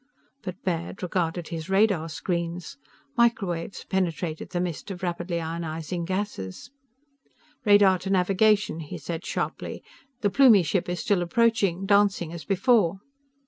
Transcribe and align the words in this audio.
But 0.41 0.59
Baird 0.63 1.03
regarded 1.03 1.49
his 1.49 1.69
radar 1.69 2.09
screens. 2.09 2.75
Microwaves 3.15 3.83
penetrated 3.85 4.49
the 4.49 4.59
mist 4.59 4.89
of 4.89 5.03
rapidly 5.03 5.37
ionizing 5.37 6.07
gases. 6.07 6.71
"Radar 7.65 7.99
to 7.99 8.09
navigation!" 8.09 8.79
he 8.79 8.97
said 8.97 9.23
sharply. 9.23 9.83
"The 10.21 10.31
Plumie 10.31 10.63
ship 10.65 10.89
is 10.89 10.99
still 11.01 11.21
approaching, 11.21 11.85
dancing 11.85 12.33
as 12.33 12.45
before!" 12.45 12.99